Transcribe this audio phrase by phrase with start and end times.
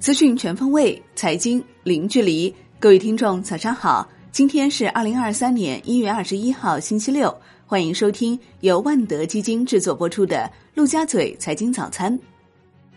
[0.00, 2.52] 资讯全方位，财经零距离。
[2.78, 4.08] 各位听众，早上好！
[4.32, 7.36] 今天是二零二三年一月二十一号，星期六。
[7.66, 10.36] 欢迎收听由万德基金制作播出的
[10.74, 12.18] 《陆家嘴财经早餐》。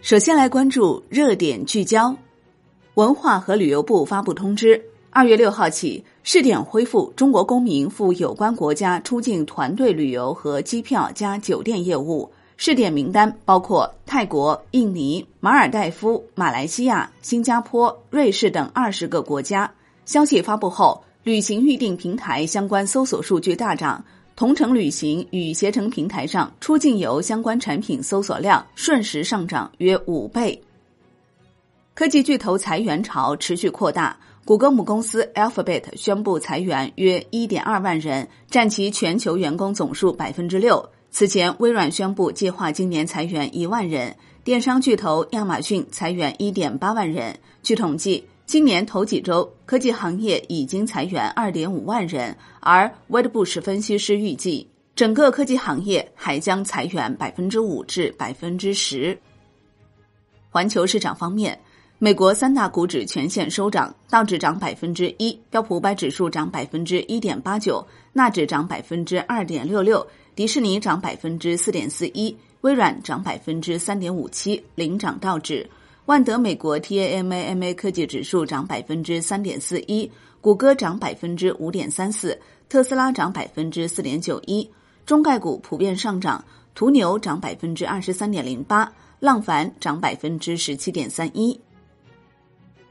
[0.02, 2.16] 首先来关注热点聚焦。
[2.94, 12.32] 文化和旅游部发布通知，二月六号起试点恢复中国公民赴有关国家出境团队旅游和机票加酒店业务。
[12.56, 19.70] 试点名单包括泰国、印尼、马尔代夫、马来西亚、新加坡、瑞士等二十个国家。
[20.06, 24.04] 消息发布后，旅行预订平台相关搜索数据大涨，
[24.36, 30.62] 同程旅行与携程平台上出境游相关产品搜索量瞬时上涨约五倍。
[31.94, 40.90] 科技巨头裁员潮持续扩大，谷歌母公司 Alphabet 宣布裁员约一点二万人，占其全球员工总数百分之六。
[41.14, 47.38] 此前，微软宣布计划今年裁员一万人，电商巨头亚马逊裁员一点八万人。
[47.62, 59.16] 据统计，今年头几周，科技行业已经裁员二点五万人，而 Wedbush 分析师预计，整个科技行业还将裁员百分之五至百分之十。
[60.50, 61.62] 环球市场方面，
[62.04, 70.06] 美国三大股指全线收涨，道指涨百分之一，标普五百指数涨百分之一点八九，纳指涨百分之二点六六。
[70.36, 75.66] 迪士尼涨百分之四点四一，微软涨百分之三点五七，领涨道指。
[76.04, 80.12] 万德美国 TAMAMA 科技指数涨百分之三点四一，
[80.42, 84.70] 谷歌涨百分之五点三四，特斯拉涨百分之四点九一。
[85.06, 86.44] 中概股普遍上涨，
[86.76, 91.58] 途牛涨百分之二十三点零八，浪凡涨百分之十七点三一。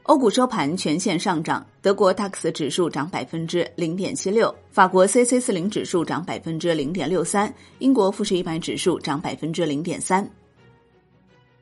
[0.03, 10.29] 欧股收盘全线上涨，德国 DAX 指数涨百分之零点七六，法国 c c 四零指数涨百分之零点六三，英国富时一百指数涨百分之零点三。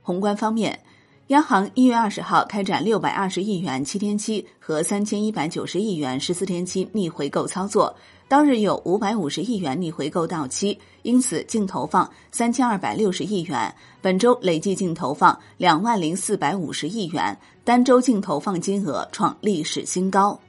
[0.01, 0.79] 宏观方面，
[1.27, 7.95] 央行一月二十号开展六百二十亿元七天期和三千一百九十亿元十四天期逆回购操作。
[8.27, 13.75] 当日有五百五十亿元逆回购到期，因此净投放三千二百六十亿元。
[14.01, 20.39] 本周累计净投放两万零四百五十亿元，单周净投放金额创历史新高。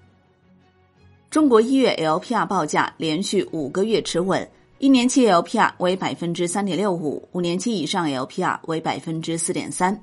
[1.31, 4.47] 中国一月 LPR 报价连续五个月持稳，
[4.79, 9.99] 一年期 LPR 为百分之三点六五，五年期以上 LPR 为百分之四点三。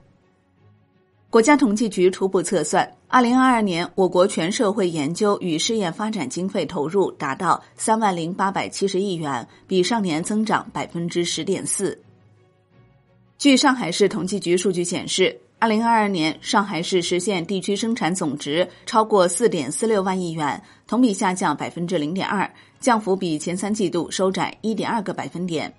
[1.31, 11.99] 国家统计局初步测算，二零二二年我国全社会研究与试验发展经费投入达到三万零八百七十亿元，比上年增长百分之十点四。
[13.37, 22.49] 据上海市统计局数据显示，二零二二年上海市实现地区生产总值超过四点四六万亿元，同比下降百分之零点二，
[22.79, 25.71] 降幅比前三季度收窄一点二个百分点。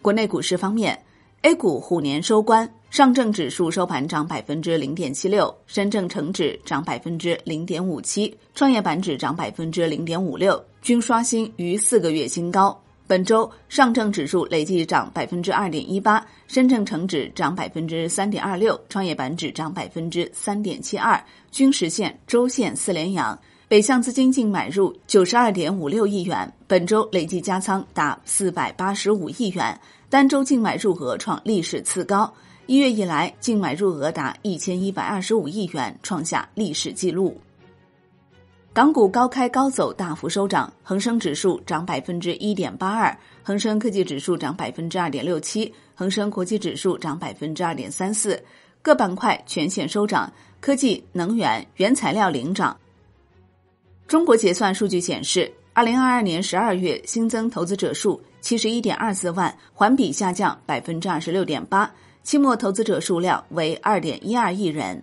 [0.00, 0.98] 国内股市方面。
[1.42, 12.76] A 股虎年收官，上证指数收盘涨百分之零点七六，深证成指涨百分之零点五七，创业板指涨百分之零点五六，均刷新逾四个月新高。
[13.08, 21.22] 本周上证指数累计涨百分之二点一八，深证成指涨百分之三点二六，创业板指涨百分之三点七二，
[21.52, 23.38] 均实现周线四连阳。
[23.68, 29.78] 北向资金净买入九十二点五六亿元，本周累计加仓达四百八十五亿元，
[30.10, 32.32] 单周净买入额创历史次高。
[32.66, 37.36] 一月以来净买入额达一千一百二十五亿元，创下历史纪录。
[38.76, 48.38] 港股高开高走，大幅收涨，恒生指数涨百分之一点八二，恒生科技指数涨百分之二点六七，恒生国际指数涨百分之二点三四，
[48.82, 52.76] 各板块全线收涨，科技、能源、原材料领涨。
[54.06, 61.90] 中国结算数据显示，二零二二年十二月新增投资者数七十一点二四万，环比下降百分之二十六点八，
[62.22, 65.02] 期末投资者数量为二点一二亿人。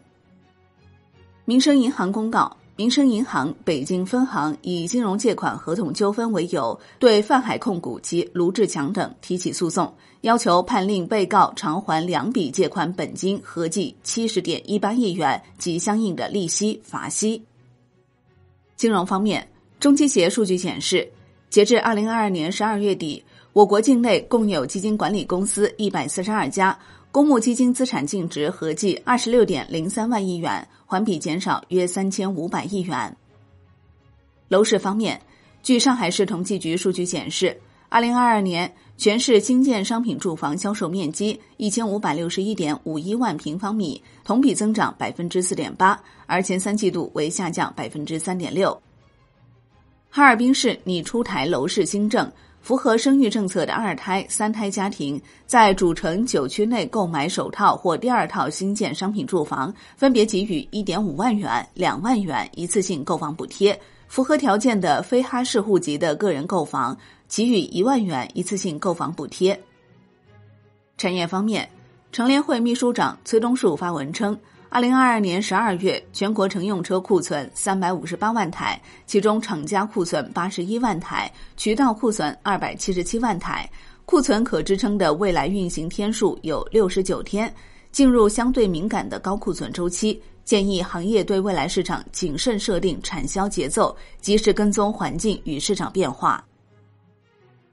[1.46, 17.44] 民生银行公告，民生银行北京分行以金融借款合同纠纷为由，对泛海控股及卢志强等提起诉讼，要求判令被告偿还两笔借款本金合计七十点一八亿元及相应的利息、罚息。
[18.76, 19.48] 金融方面，
[19.80, 21.08] 中基协数据显示，
[21.52, 26.76] 截至二零二二年十二月底，我国境内共有基金管理公司一百四十二家，
[27.14, 33.16] 公募基金资产净值合计二十六点零三万亿元，环比减少约三千五百亿元。
[34.48, 35.22] 楼市方面，
[35.62, 37.56] 据上海市统计局数据显示，
[37.88, 46.02] 二零二二年全市新建商品住房销售面积一千五百六十一点五一万平方米，同比增长百分之四点八。
[46.26, 48.76] 而前三季度为下降百分之三点六。
[50.10, 52.32] 哈尔滨市拟出台楼市新政，
[52.64, 63.76] 符合生育政策的二胎、三胎家庭，在主城九区内购买首套或第二套新建商品住房，分别给予一点五万元、两万元一次性购房补贴；
[64.08, 69.62] 符合条件的非哈市户籍的个人购房，给予一万元一次性购房补贴。
[70.98, 71.70] 产业方面，
[72.14, 74.40] 成联会秘书长崔东树发文称。
[74.74, 83.70] 二零二二年十二月，全国乘用车库存三百五十八万台，其中厂家库存八十一万台，渠道库存二百七十七万台，
[84.04, 87.54] 库存可支撑的未来运行天数有六十九天，
[87.92, 90.20] 进入相对敏感的高库存周期。
[90.44, 96.44] 建议行业对未来市场谨慎设定产销节奏，及时跟踪环境与市场变化。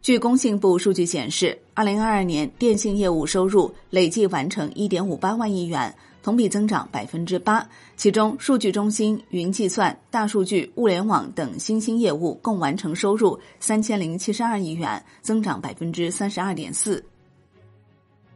[0.03, 5.95] 据工信部数据显示，二零二二年电信业务收入累计完成一点五八万亿元。
[6.23, 17.03] 同比增长百分之八，其中数据中心、云计算、大数据、物联网等新兴业务共完成收入三千零七十二亿元，增长百分之三十二点四。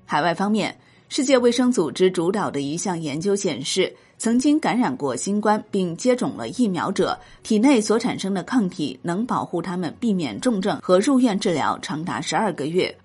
[0.07, 0.75] 海外方面，
[1.11, 12.97] 世界卫生组织主导的一项研究显示，曾经感染过新冠并接种了疫苗者，体内所产生的抗体能保护他们避免重症和入院治疗长达十二个月。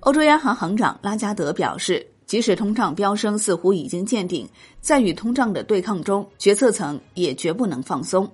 [0.00, 2.06] 欧洲央行行长拉加德表示。
[2.26, 4.48] 即使通胀飙升似乎已经见顶，
[4.80, 8.30] 在与通胀的对抗中，决策层也绝不能放松。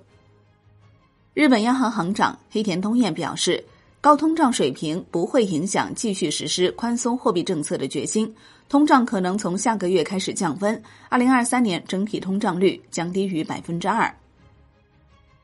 [1.33, 3.63] 日本央行行长黑田东彦表示，
[4.01, 8.33] 高通胀水平不会影响继续实施宽松货币政策的决心，
[8.67, 14.13] 通胀可能从下个月开始降温，二零二三年整体通胀率将低于百分之二。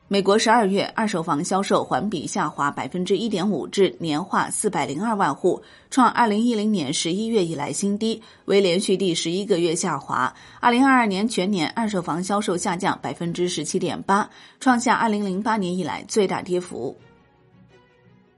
[0.08, 5.60] 美国十二月二手房销售环比下滑百分之一点五，至年化四百零二万户，
[5.90, 10.32] 创二零一零年十一月以来新低，为连续第十一个月下滑。
[10.60, 14.30] 二零二二年全年二手房销售下降百分之十七点八，
[14.60, 16.96] 创下二零零八年以来最大跌幅。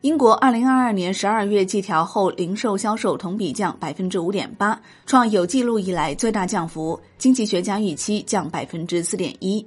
[0.00, 6.98] 英国二零二二年十二月季调后零售销售同比降百分之五点八，创有记录以来最大降幅。
[7.18, 9.66] 经济学家预期降百分之四点一。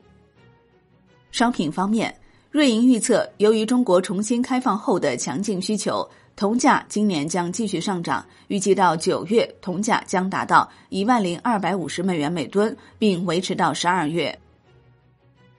[1.31, 2.13] 商品方面，
[2.51, 14.37] 瑞银预测，由于中国重新开放后的强劲需求，铜价今年将继续上涨，预计到九月，铜价将达到一万零二百五十美元每吨，并维持到十二月。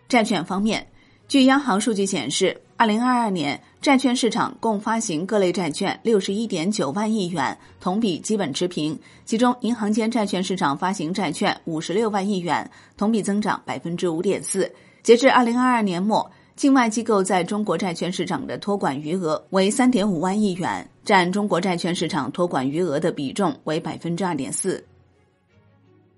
[0.09, 0.87] 债券方面，
[1.27, 14.71] 据央行数据显示，二零二二年债券市场共发行各类债券六十一点九万亿元，同比基本持平，其中银行间债券市场发行债券五十六万亿元，同比增长百分之五点四。
[15.03, 24.85] 截至二零二二年末，境外机构在中国债券市场的托管余额为三点五万亿元，占中国债券市场托管余额的比重为百分之二点四。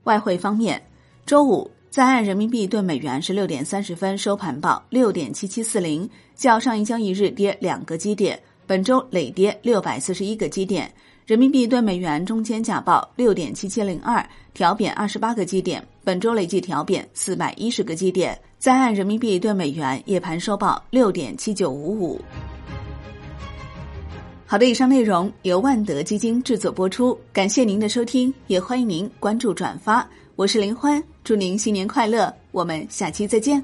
[0.02, 0.82] 外汇方面，
[1.25, 10.92] 周五在岸人民币对美元十六点三十分收盘报六点七七四零，较上一交易日跌两个基点，本周累跌六百四十一个基点。
[11.25, 18.38] 人民币对美元中间价报六点七七零二，调贬二十八个基点，本周累计调贬四百一十个基点。
[18.64, 22.19] 在岸人民币对美元夜盘收报六点七九五五。
[24.46, 30.08] 好的，以上内容由万德基金制作播出，感谢您的收听，也欢迎您关注转发。
[30.34, 33.62] 我是林欢，祝您新年快乐，我们下期再见。